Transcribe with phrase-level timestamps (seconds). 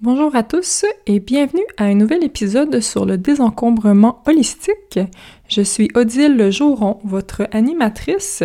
[0.00, 5.00] Bonjour à tous et bienvenue à un nouvel épisode sur le désencombrement holistique.
[5.48, 8.44] Je suis Odile Jouron, votre animatrice,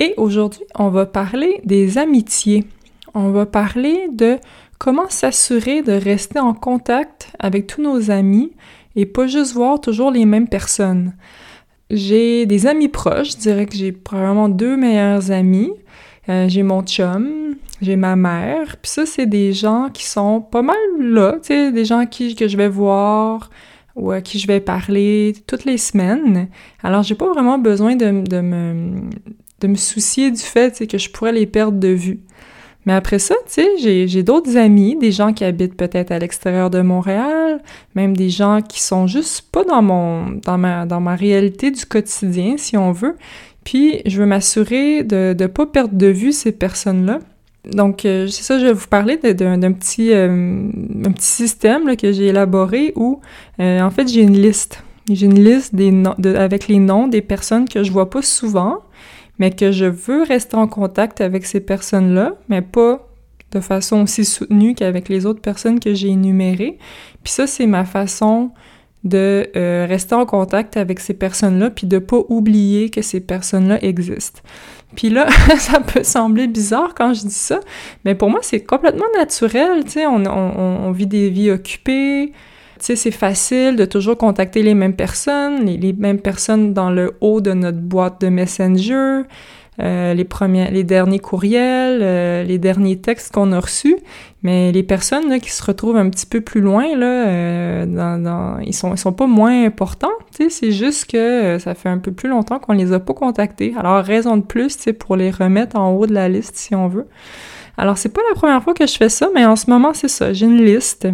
[0.00, 2.64] et aujourd'hui on va parler des amitiés.
[3.14, 4.38] On va parler de
[4.78, 8.50] comment s'assurer de rester en contact avec tous nos amis
[8.96, 11.14] et pas juste voir toujours les mêmes personnes.
[11.90, 15.70] J'ai des amis proches, je dirais que j'ai probablement deux meilleurs amis.
[16.28, 20.62] Euh, j'ai mon chum, j'ai ma mère, puis ça, c'est des gens qui sont pas
[20.62, 23.50] mal là, tu sais, des gens qui, que je vais voir
[23.94, 26.48] ou à qui je vais parler toutes les semaines.
[26.82, 29.00] Alors, j'ai pas vraiment besoin de, de, me,
[29.60, 32.20] de me soucier du fait que je pourrais les perdre de vue.
[32.86, 36.70] Mais après ça, tu sais, j'ai d'autres amis, des gens qui habitent peut-être à l'extérieur
[36.70, 37.60] de Montréal,
[37.94, 41.84] même des gens qui sont juste pas dans mon dans ma dans ma réalité du
[41.84, 43.16] quotidien, si on veut.
[43.62, 47.18] Puis je veux m'assurer de ne pas perdre de vue ces personnes-là.
[47.68, 50.70] Donc, euh, c'est ça, je vais vous parler d'un petit, euh,
[51.04, 53.20] un petit système que j'ai élaboré où,
[53.60, 54.82] euh, en fait, j'ai une liste.
[55.10, 58.78] J'ai une liste des de, avec les noms des personnes que je vois pas souvent,
[59.38, 63.06] mais que je veux rester en contact avec ces personnes-là, mais pas
[63.52, 66.78] de façon aussi soutenue qu'avec les autres personnes que j'ai énumérées.
[67.22, 68.50] Puis ça, c'est ma façon
[69.04, 73.82] de euh, rester en contact avec ces personnes-là, puis de pas oublier que ces personnes-là
[73.82, 74.40] existent.
[74.96, 77.60] Puis là, ça peut sembler bizarre quand je dis ça,
[78.04, 82.32] mais pour moi, c'est complètement naturel, tu sais, on, vit des vies occupées,
[82.78, 87.16] tu sais, c'est facile de toujours contacter les mêmes personnes, les, mêmes personnes dans le
[87.20, 89.22] haut de notre boîte de Messenger,
[89.80, 93.96] euh, les premiers, les derniers courriels, euh, les derniers textes qu'on a reçus,
[94.42, 98.20] mais les personnes là, qui se retrouvent un petit peu plus loin là, euh, dans,
[98.20, 102.10] dans, ils sont ils sont pas moins importants, c'est juste que ça fait un peu
[102.10, 103.72] plus longtemps qu'on les a pas contactés.
[103.78, 107.06] Alors raison de plus, pour les remettre en haut de la liste si on veut.
[107.76, 110.08] Alors c'est pas la première fois que je fais ça, mais en ce moment c'est
[110.08, 111.06] ça, j'ai une liste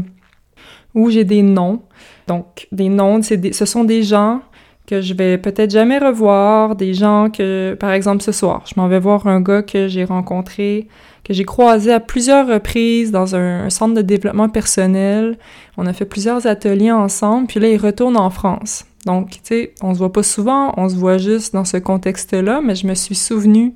[0.94, 1.82] où j'ai des noms.
[2.26, 4.40] Donc des noms, c'est ce sont des gens
[4.86, 8.88] que je vais peut-être jamais revoir, des gens que, par exemple, ce soir, je m'en
[8.88, 10.88] vais voir un gars que j'ai rencontré,
[11.24, 15.38] que j'ai croisé à plusieurs reprises dans un, centre de développement personnel.
[15.78, 18.84] On a fait plusieurs ateliers ensemble, puis là, il retourne en France.
[19.06, 22.60] Donc, tu sais, on se voit pas souvent, on se voit juste dans ce contexte-là,
[22.62, 23.74] mais je me suis souvenu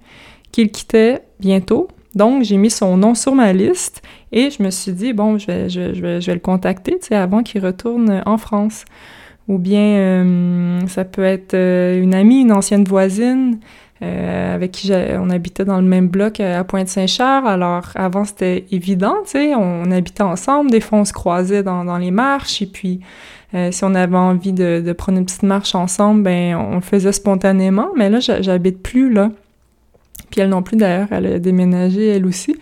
[0.53, 1.89] qu'il quittait bientôt.
[2.15, 5.47] Donc, j'ai mis son nom sur ma liste et je me suis dit, bon, je
[5.47, 8.85] vais, je vais, je vais le contacter, tu sais, avant qu'il retourne en France
[9.49, 13.59] ou bien euh, ça peut être euh, une amie, une ancienne voisine
[14.03, 17.49] euh, avec qui on habitait dans le même bloc à Pointe-Saint-Charles.
[17.49, 21.99] Alors avant c'était évident, tu sais, on, habitait ensemble, des fois on se croisait dans,
[21.99, 23.01] les marches et puis
[23.71, 27.13] si on avait envie de, de, prendre une petite marche ensemble, ben on le faisait
[27.13, 27.89] spontanément.
[27.97, 29.31] Mais là j'habite plus là.
[30.31, 32.57] Puis elle non plus d'ailleurs, elle a déménagé elle aussi.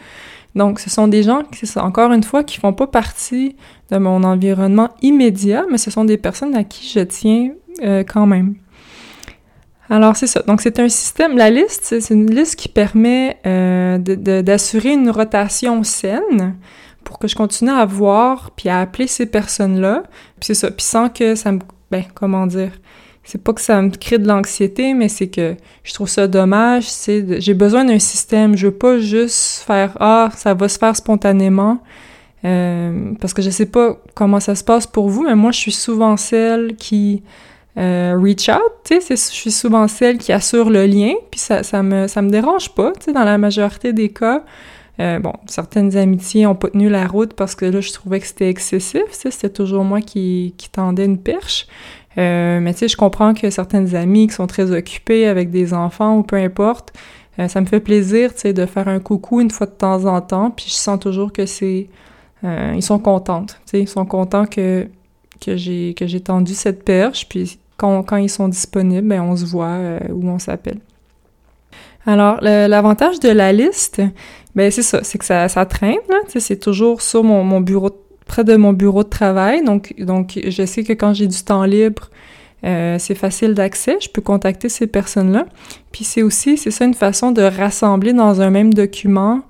[0.56, 1.42] Donc, ce sont des gens,
[1.76, 3.56] encore une fois, qui font pas partie
[3.90, 7.50] de mon environnement immédiat, mais ce sont des personnes à qui je tiens
[7.84, 8.54] euh, quand même.
[9.90, 10.42] Alors, c'est ça.
[10.42, 15.84] Donc, c'est un système, la liste, c'est une liste qui permet euh, d'assurer une rotation
[15.84, 16.56] saine
[17.04, 20.04] pour que je continue à voir puis à appeler ces personnes-là.
[20.40, 20.70] Puis c'est ça.
[20.70, 21.60] Puis sans que ça me...
[21.90, 22.72] Ben, comment dire
[23.26, 26.84] c'est pas que ça me crée de l'anxiété, mais c'est que je trouve ça dommage.
[26.88, 28.56] C'est j'ai besoin d'un système.
[28.56, 31.80] Je veux pas juste faire ah ça va se faire spontanément
[32.44, 35.58] euh, parce que je sais pas comment ça se passe pour vous, mais moi je
[35.58, 37.24] suis souvent celle qui
[37.76, 38.72] euh, reach out.
[38.84, 41.14] Tu sais, je suis souvent celle qui assure le lien.
[41.32, 42.92] Puis ça ça me ça me dérange pas.
[42.92, 44.44] Tu sais, dans la majorité des cas.
[44.98, 48.26] Euh, bon, certaines amitiés ont pas tenu la route parce que là, je trouvais que
[48.26, 49.02] c'était excessif.
[49.10, 51.66] C'était toujours moi qui, qui tendais une perche.
[52.18, 55.74] Euh, mais tu sais, je comprends que certaines amies qui sont très occupées avec des
[55.74, 56.92] enfants ou peu importe,
[57.38, 60.04] euh, ça me fait plaisir, tu sais, de faire un coucou une fois de temps
[60.06, 61.88] en temps, puis je sens toujours que c'est...
[62.44, 64.86] Euh, ils sont contentes, tu sais, ils sont contents que,
[65.40, 69.78] que j'ai tendu cette perche, puis quand, quand ils sont disponibles, ben on se voit
[70.10, 70.78] ou on s'appelle.
[72.06, 74.00] Alors, l'avantage de la liste,
[74.54, 78.05] ben c'est ça, c'est que ça, ça traîne, c'est toujours sur mon, mon bureau de
[78.26, 79.64] près de mon bureau de travail.
[79.64, 82.10] Donc, donc je sais que quand j'ai du temps libre,
[82.64, 85.46] euh, c'est facile d'accès, je peux contacter ces personnes-là.
[85.92, 89.42] Puis c'est aussi, c'est ça une façon de rassembler dans un même document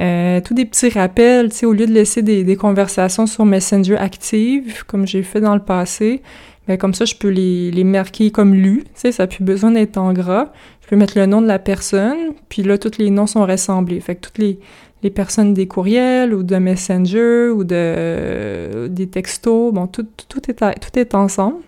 [0.00, 3.44] euh, tous des petits rappels, tu sais, au lieu de laisser des, des conversations sur
[3.44, 6.22] Messenger actives, comme j'ai fait dans le passé,
[6.66, 9.44] ben comme ça, je peux les, les marquer comme lus, tu sais, ça n'a plus
[9.44, 10.52] besoin d'être en gras.
[10.80, 14.00] Je peux mettre le nom de la personne, puis là, tous les noms sont rassemblés.
[14.00, 14.58] Fait que toutes les,
[15.02, 20.54] les personnes des courriels ou de Messenger ou de des textos, bon, tout, tout, est,
[20.54, 21.58] tout est ensemble.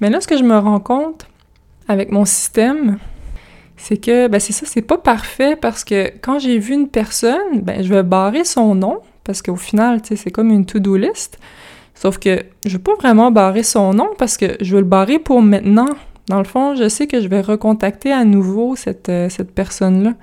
[0.00, 1.26] Mais là, ce que je me rends compte
[1.88, 2.98] avec mon système,
[3.76, 7.60] c'est que, ben c'est ça, c'est pas parfait parce que quand j'ai vu une personne,
[7.62, 10.96] ben je vais barrer son nom, parce qu'au final, tu sais, c'est comme une to-do
[10.96, 11.38] list.
[11.94, 15.18] Sauf que je veux pas vraiment barrer son nom parce que je veux le barrer
[15.18, 15.90] pour maintenant.
[16.28, 20.14] Dans le fond, je sais que je vais recontacter à nouveau cette, euh, cette personne-là.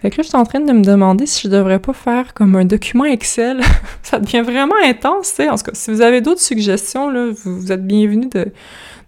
[0.00, 2.32] Fait que là, je suis en train de me demander si je devrais pas faire
[2.32, 3.60] comme un document Excel.
[4.02, 5.48] ça devient vraiment intense, tu sais.
[5.48, 8.46] En tout cas, si vous avez d'autres suggestions, là, vous, êtes bienvenus de,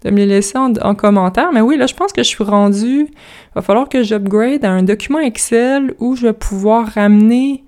[0.04, 1.52] de me les laisser en, commentaire.
[1.52, 3.06] Mais oui, là, je pense que je suis rendue.
[3.08, 7.62] Il va falloir que j'upgrade à un document Excel où je vais pouvoir ramener.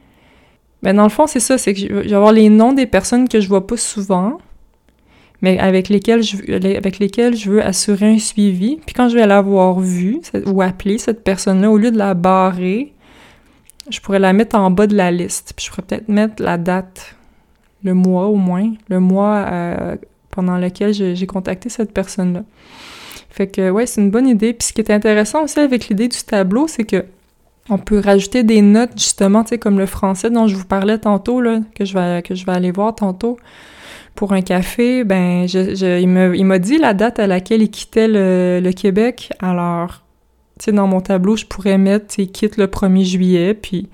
[0.82, 3.28] Ben, dans le fond, c'est ça, c'est que je vais avoir les noms des personnes
[3.28, 4.38] que je vois pas souvent,
[5.42, 6.36] mais avec lesquelles je,
[6.76, 8.80] avec lesquelles je veux assurer un suivi.
[8.84, 12.94] Puis quand je vais l'avoir vue ou appeler cette personne-là, au lieu de la barrer,
[13.90, 15.52] je pourrais la mettre en bas de la liste.
[15.56, 17.17] Puis je pourrais peut-être mettre la date,
[17.82, 19.96] le mois au moins, le mois euh,
[20.31, 22.44] pendant lequel j'ai contacté cette personne-là.
[23.31, 24.52] Fait que ouais, c'est une bonne idée.
[24.52, 27.05] Puis ce qui est intéressant aussi avec l'idée du tableau, c'est que
[27.70, 30.99] on peut rajouter des notes justement, tu sais, comme le français dont je vous parlais
[30.99, 33.38] tantôt, là, que je vais, que je vais aller voir tantôt
[34.14, 35.05] pour un café.
[35.05, 39.32] Ben, je, il m'a dit la date à laquelle il quittait le, le Québec.
[39.40, 40.02] Alors,
[40.70, 43.88] dans mon tableau, je pourrais mettre, tu quitte le 1er juillet, puis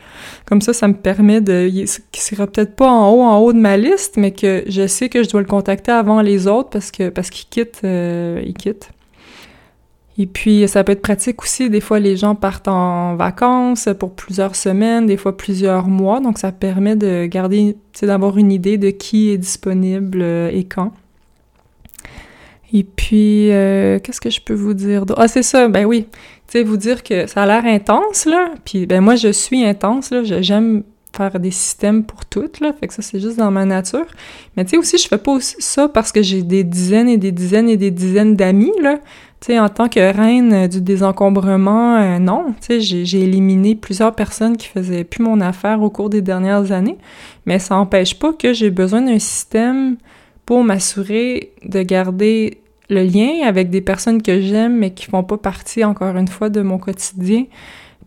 [0.44, 1.70] comme ça, ça me permet de,
[2.12, 5.08] qui sera peut-être pas en haut, en haut de ma liste, mais que je sais
[5.08, 8.54] que je dois le contacter avant les autres parce que, parce qu'il quitte, euh, il
[8.54, 8.90] quitte.
[10.20, 11.70] Et puis, ça peut être pratique aussi.
[11.70, 16.18] Des fois, les gens partent en vacances pour plusieurs semaines, des fois plusieurs mois.
[16.18, 20.92] Donc, ça permet de garder, d'avoir une idée de qui est disponible euh, et quand.
[22.72, 25.04] Et puis, euh, qu'est-ce que je peux vous dire?
[25.16, 26.08] Ah, c'est ça, ben oui
[26.48, 29.64] tu sais, vous dire que ça a l'air intense, là, puis ben moi, je suis
[29.64, 30.82] intense, là, j'aime
[31.14, 34.06] faire des systèmes pour toutes, là, fait que ça, c'est juste dans ma nature.
[34.56, 37.32] Mais tu sais, aussi, je fais pas ça parce que j'ai des dizaines et des
[37.32, 38.98] dizaines et des dizaines d'amis, là.
[39.40, 42.54] Tu sais, en tant que reine du désencombrement, euh, non.
[42.60, 46.72] Tu sais, j'ai éliminé plusieurs personnes qui faisaient plus mon affaire au cours des dernières
[46.72, 46.98] années,
[47.46, 49.96] mais ça n'empêche pas que j'ai besoin d'un système
[50.46, 52.58] pour m'assurer de garder
[52.88, 56.48] le lien avec des personnes que j'aime mais qui font pas partie encore une fois
[56.48, 57.44] de mon quotidien.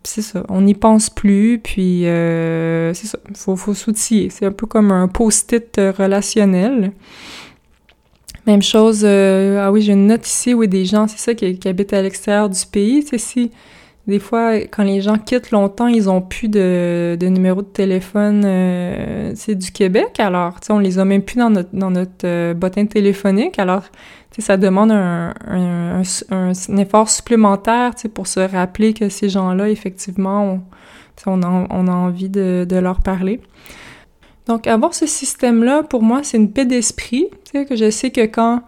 [0.04, 4.30] c'est ça, on n'y pense plus, puis euh, c'est ça, faut, faut s'outiller.
[4.30, 6.92] C'est un peu comme un post-it relationnel.
[8.48, 11.68] Même chose, euh, ah oui, j'ai une note ici a des gens, c'est ça, qui,
[11.68, 13.04] habitent à l'extérieur du pays.
[13.04, 13.52] Sais, si
[14.08, 19.34] des fois, quand les gens quittent longtemps, ils ont plus de, numéro de téléphone euh,
[19.48, 20.20] du Québec.
[20.20, 23.60] Alors, on les a même plus dans notre, dans notre euh, bottin téléphonique.
[23.60, 23.84] Alors,
[24.40, 26.02] ça demande un,
[26.78, 30.62] effort supplémentaire, pour se rappeler que ces gens-là, effectivement,
[31.28, 33.40] on, a, envie de, leur parler.
[34.48, 38.64] Donc, avoir ce système-là, pour moi, c'est une paix d'esprit, que je sais que quand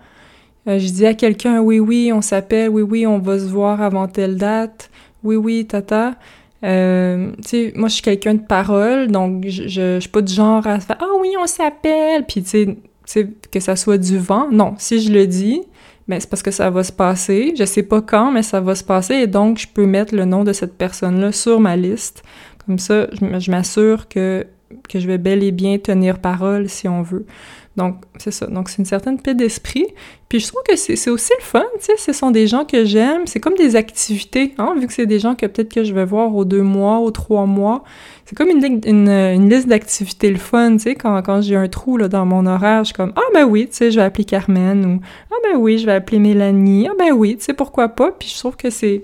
[0.68, 3.81] euh, je dis à quelqu'un, oui, oui, on s'appelle, oui, oui, on va se voir
[3.81, 4.91] avant telle date,
[5.23, 6.15] oui, oui, tata.
[6.63, 10.33] Euh, tu sais, moi, je suis quelqu'un de parole, donc je, je, suis pas du
[10.33, 14.47] genre à faire «Ah oui, on s'appelle!» Puis, tu sais, que ça soit du vent.
[14.49, 15.61] Non, si je le dis,
[16.07, 17.53] ben, c'est parce que ça va se passer.
[17.57, 20.25] Je sais pas quand, mais ça va se passer, et donc je peux mettre le
[20.25, 22.23] nom de cette personne-là sur ma liste.
[22.65, 24.45] Comme ça, je m'assure que,
[24.87, 27.25] que je vais bel et bien tenir parole si on veut.
[27.75, 28.45] Donc, c'est ça.
[28.45, 29.87] Donc, c'est une certaine paix d'esprit.
[30.29, 31.97] Puis, je trouve que c'est aussi le fun, tu sais.
[31.97, 33.25] Ce sont des gens que j'aime.
[33.25, 36.05] C'est comme des activités, hein, vu que c'est des gens que peut-être que je vais
[36.05, 37.83] voir aux deux mois, aux trois mois.
[38.25, 40.95] C'est comme une, une, une liste d'activités le fun, tu sais.
[40.95, 43.67] Quand, quand j'ai un trou là, dans mon horaire, je suis comme, ah ben oui,
[43.67, 45.00] tu sais, je vais appeler Carmen ou
[45.31, 46.88] ah ben oui, je vais appeler Mélanie.
[46.89, 48.12] Ah ben oui, tu sais, pourquoi pas.
[48.12, 49.03] Puis, je trouve que c'est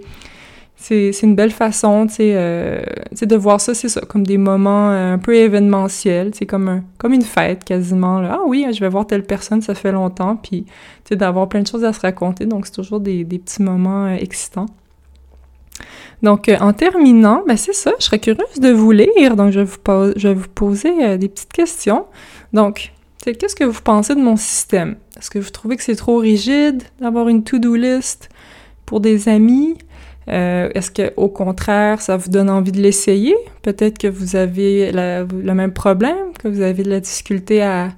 [0.81, 2.81] c'est une belle façon, tu sais, euh,
[3.21, 6.83] de voir ça, c'est ça, comme des moments euh, un peu événementiels, c'est comme un,
[6.97, 8.21] comme une fête quasiment.
[8.21, 8.37] Là.
[8.39, 10.65] Ah oui, je vais voir telle personne, ça fait longtemps, puis
[11.03, 14.05] tu d'avoir plein de choses à se raconter, donc c'est toujours des, des, petits moments
[14.05, 14.67] euh, excitants.
[16.23, 19.65] Donc, en terminant, ben c'est ça, je serais curieuse de vous lire, donc je vais
[19.65, 22.05] vous, je vais vous poser des petites questions.
[22.51, 22.91] Donc,
[23.23, 24.97] qu'est-ce que vous pensez de mon système?
[25.17, 28.27] Est-ce que vous trouvez que c'est trop rigide d'avoir une to-do list
[28.85, 29.77] pour des amis?
[30.27, 33.35] Euh, est-ce que au contraire, ça vous donne envie de l'essayer?
[33.61, 37.89] Peut-être que vous avez le même problème, que vous avez de la difficulté à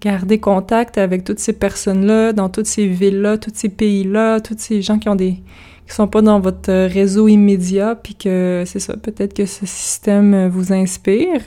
[0.00, 4.82] garder contact avec toutes ces personnes-là, dans toutes ces villes-là, tous ces pays-là, tous ces
[4.82, 5.42] gens qui ont des
[5.86, 10.48] qui sont pas dans votre réseau immédiat, puis que c'est ça, peut-être que ce système
[10.48, 11.40] vous inspire.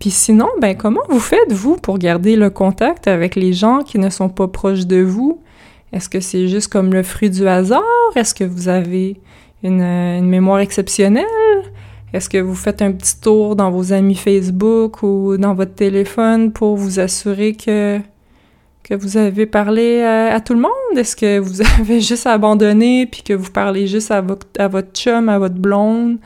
[0.00, 3.98] Puis sinon, ben comment vous faites vous pour garder le contact avec les gens qui
[4.00, 5.40] ne sont pas proches de vous?
[5.92, 7.82] Est-ce que c'est juste comme le fruit du hasard?
[8.16, 9.20] Est-ce que vous avez
[9.62, 11.26] une, mémoire exceptionnelle?
[12.14, 16.52] Est-ce que vous faites un petit tour dans vos amis Facebook ou dans votre téléphone
[16.52, 18.00] pour vous assurer que,
[18.82, 20.96] que vous avez parlé à, tout le monde?
[20.96, 24.92] Est-ce que vous avez juste abandonné puis que vous parlez juste à votre, à votre
[24.92, 26.18] chum, à votre blonde,